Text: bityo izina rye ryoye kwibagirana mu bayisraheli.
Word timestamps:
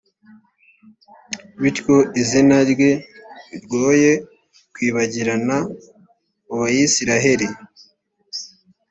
bityo 1.61 1.95
izina 2.21 2.57
rye 2.71 2.91
ryoye 3.63 4.11
kwibagirana 4.73 5.57
mu 6.45 6.55
bayisraheli. 6.61 7.47